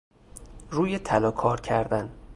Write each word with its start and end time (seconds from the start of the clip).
روی 0.71 0.99
طلا 0.99 1.31
کار 1.31 1.61
کردن 1.61 2.11